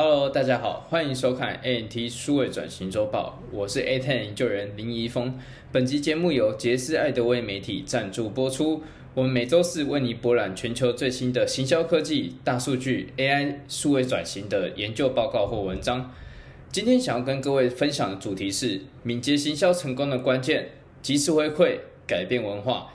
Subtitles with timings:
[0.00, 5.36] Hello，大家好，欢迎收看 ANT 数位转型周报，我是 A Ten 研究员林怡峰。
[5.72, 8.80] 本集节目由杰斯艾德威媒体赞助播出。
[9.14, 16.14] 我们每周四为你博览全球最新的行销科技、大数据、AI 数位转型的研究报告或文章。
[16.70, 20.68] 今天想要跟各位分享的主题是敏捷行销成功的关键：
[21.02, 21.76] 及时回馈，
[22.06, 22.92] 改变文化。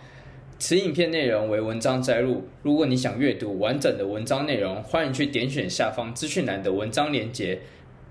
[0.66, 2.48] 此影片内容为文章摘录。
[2.61, 7.59] 如果你想阅读完整的文章内容，欢迎去点选下方资讯栏的文章链接。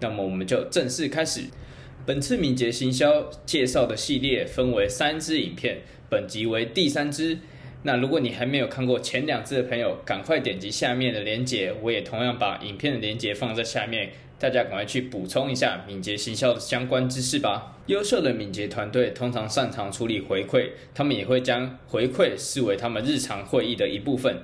[0.01, 1.45] 那么我们就正式开始。
[2.05, 5.79] 本次敏捷行销介绍的系列分为三支影片，
[6.11, 7.39] 本集为第三支。
[7.85, 14.11] 那如果你还没有看过前两支的朋友，赶快点击下面的链接，我也同样把影片的链接放在下面。
[14.43, 17.77] 大家赶快去补充一下敏捷行销的相关知识吧。
[17.87, 24.39] 优秀的敏捷团队通常擅长处理回馈，他们也会将回馈视为他们日常会议的一部分。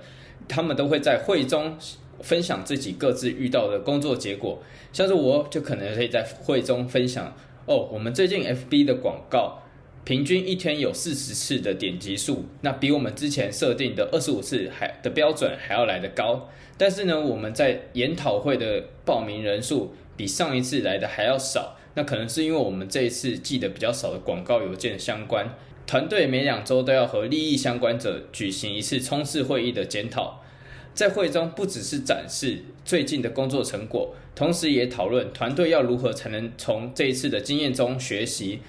[0.46, 1.76] 他们都会在会中
[2.20, 4.62] 分享自己各自遇到的工作结果。
[4.92, 7.34] 像是我就可能可以在会中分享：
[7.66, 9.60] 哦，我们最近 FB 的广告
[10.08, 16.48] 平均一天有四十次的点击数，那比我们之前设定的二十五次还的标准还要来得高。
[16.78, 25.54] 但是呢，我们在研讨会的报名人数比上一次来的还要少，那可能是因为我们这一次寄的比较少的广告邮件相关。
[25.86, 30.42] 团队每两周都要和利益相关者举行一次冲刺会议的检讨，
[30.94, 38.60] 在会中不只是展示最近的工作成果，同时也讨论团队要如何才能从这一次的经验中学习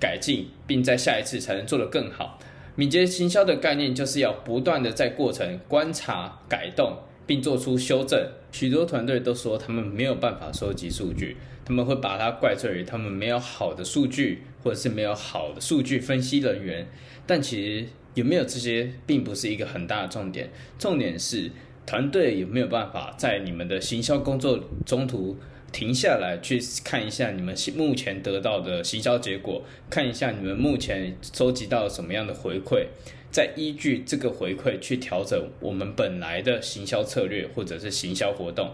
[0.00, 2.38] 改进，并在下一次才能做得更好。
[2.76, 6.96] 敏捷行销的概念就是要不断的在过程观察改动。
[7.28, 8.26] 并做出修正。
[8.50, 16.88] 许多团队都说他们没有办法收集数据，他们会把它怪罪于他们没有好的数据，或者是没有好的数据分析人员。
[17.26, 20.48] 但其实有没有这些，并不是一个很大的重点。
[20.78, 21.50] 重点是
[21.84, 25.36] 团队有没有办法在你们的行销工作中途
[25.70, 32.86] 停下来，去看一下你们目前得到的行销结果，看一下你们目前收集到什么样的回馈。
[33.30, 38.70] 再依据这个回馈去调整我们本来的行销策略或者是行销活动。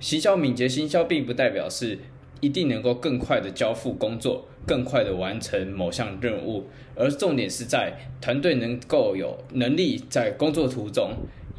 [0.00, 1.98] 行销敏捷行销并不代表是
[2.40, 6.64] 一定能够更快的交付工作，更快的完成某项任务，
[6.94, 7.92] 而重点是在
[8.22, 11.12] 团队能够有能力在工作途中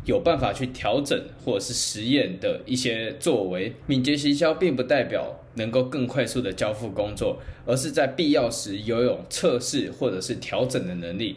[0.06, 3.74] 有办法去调整或者是实验的一些作为。
[3.88, 11.36] 敏捷行销并不代表能够更快速的交付工作，而是在必要时拥有测试或者是调整的能力。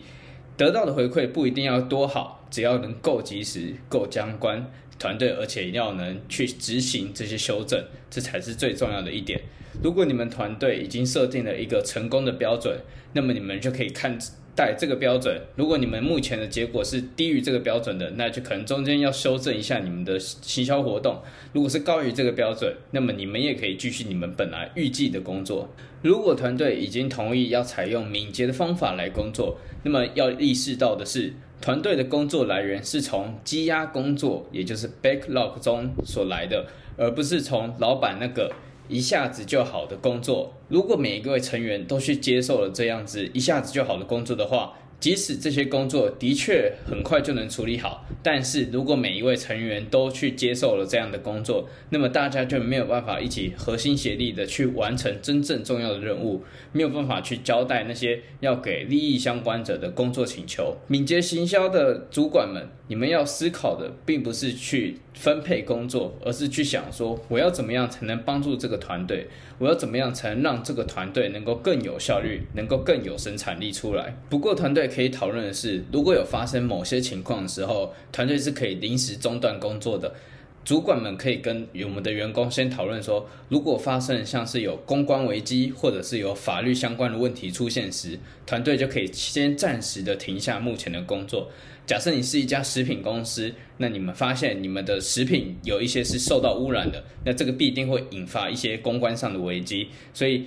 [0.57, 9.41] 得到的回馈不一定要多好，只要能够及时、够相关团队，而且一定要能去执行这些修正，这才是最重要的一点。
[9.83, 12.77] 如果你们团队已经设定了一个成功的标准，
[13.13, 14.19] 那么你们就可以看。
[14.59, 21.23] 带这个标准，如果你们目前的结果是低于这个标准的，那就可能中间要修正一下你们的行销活动。
[21.53, 25.69] 如果是高于这个标准，那么你们也可以继续你们本来预计的工作。
[26.03, 38.51] 如果团队已经同意要采用敏捷的方法来工作，那么要意识到的是，团队的工作来源是从积压工作，也就是 backlog 中所来的，而不是从老板那个。
[38.89, 44.73] 一下子就好的工作，如果每一位成员都去接受了这样子一下子就好的工作的话。
[45.01, 60.77] 即使这些工作的确很快就能处理好，但是如果每一位成员都去接受了这样的工作，那么大家就没有办法一起合心协力的去完成真正重要的任务，没有办法去交代那些要给利益相关者的工作请求。
[60.89, 69.27] 敏捷行销的主管们，你们要思考的并不是去分配工作，而是去想说我要怎么样才能帮助这个团队，
[69.59, 74.17] 我要怎么样才能让这个团队能够更有效率，能够更有生产力出来。
[74.29, 74.89] 不过团队。
[74.89, 80.15] 可以讨论的是，如果有发生某些情况的时候，团队是可以临时中断工作的。
[80.65, 91.51] 主管们可以跟我们的员工先讨论说，如果发生像是有公关危机，或者是有法律相关的问题出现时，团队就可以先暂时的停下目前的工作。
[91.87, 100.47] 假设你是一家食品公司，那你们发现你们的食品有一些是受到污染的，那这个必定会引发一些公关上的危机，所以。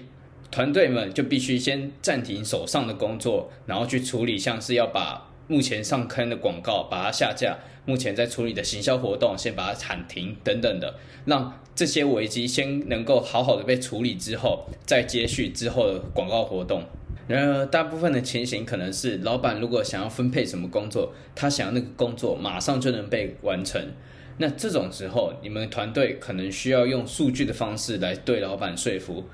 [0.52, 10.96] 团队们就必须先暂停手上的工作，然后去处理像是要把目前上坑的广告把它下架，目前在处理的行销活动先把它喊停等等的，
[11.26, 16.86] 让这些危机先能够好好的被处理之后，再接续之后的广告活动。
[17.28, 23.86] 然而，大部分的情形可能是老板如果想要分配什么工作，他想要那个工作马上就能被完成，
[24.38, 29.26] 那这种时候你们团队可能需要用数据的方式来对老板说服。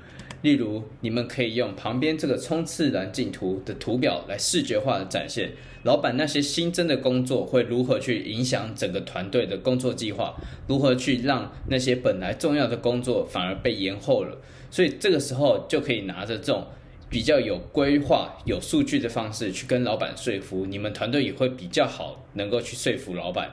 [0.42, 5.50] 例如，你们可以用旁边这个冲刺栏进图的图表来视觉化的展现
[5.82, 10.34] 老板那些新增的工作会如何去影响整个团队的工作计划，
[10.66, 14.36] 如何去让那些本来重要的工作反而被延后了。
[14.70, 16.66] 所以这个时候就可以拿着这种
[17.08, 23.50] 比较有规划、有数据的方式去跟老板说服，你们团队也会比较好，能够去说服老板。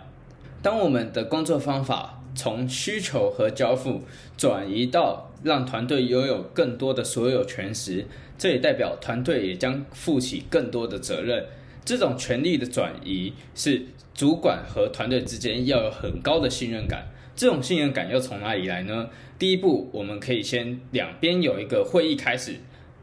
[0.65, 4.01] 当我们的工作方法从需求和交付
[4.35, 11.45] 转移到让团队拥有更多的所有权时，这也代表团队也将负起更多的责任。
[11.85, 13.83] 这种权力的转移是
[14.15, 17.09] 主管和团队之间要有很高的信任感。
[17.35, 19.07] 这种信任感又从哪里来呢？
[19.37, 22.55] 第一步，我们可以先两边有一个会议开始。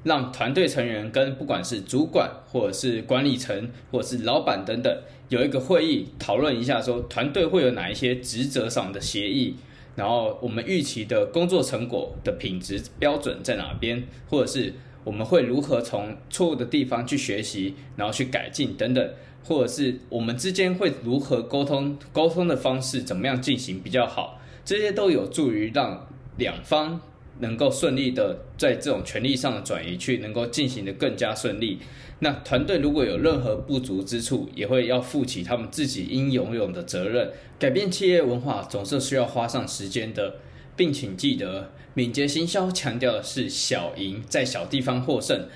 [0.04, 9.56] 让团队成员跟不管是主管或者是管理层或者是老板等等有一个会议讨论一下，说团队会有哪一些职责上的协议，
[9.96, 19.10] 然后我们预期的工作成果的品质标准在哪边，或者是我们会如何从错误的地方去学习，然后去改进等等，
[19.44, 26.06] 或者是我们之间会如何沟通，沟通的方式怎么样进行比较好，这些都有助于让
[26.36, 27.00] 两方。
[27.42, 31.78] 能够顺利的在这种权力上的转移去能够进行的更加顺利。
[32.20, 37.30] 那团队如果有任何不足之处，也会要负起他们自己应拥有的责任。
[37.58, 40.36] 改变企业文化总是需要花上时间的，
[40.76, 45.48] 并请记得，敏捷行销强调的是小赢，在小地方获胜。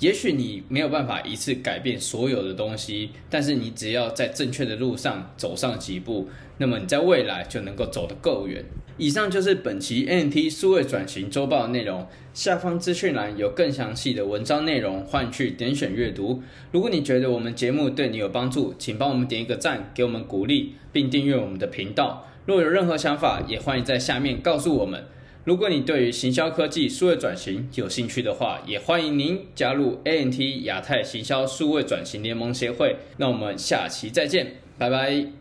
[0.00, 8.64] 也许你没有办法一次改变所有的东西，但是你只要在正确的路上走上几步，那么你在未来就能够走得够远。
[8.96, 16.42] 以上就是本期 NT 数位转型周报的内容，下方资讯栏有更详细的文章内容，欢迎去点选阅读。
[16.70, 22.28] 如果你觉得我们节目对你有帮助，请帮我们点一个赞，给我们鼓励，并订阅我们的频道。
[22.46, 25.04] 若有任何想法，也欢迎在下面告诉我们。
[25.44, 32.96] 如果你对于行销科技数位转型有兴趣的话，也欢迎您加入 ANT 亚太行销数位转型联盟协会。
[33.18, 35.34] 那我们下期再见，拜拜。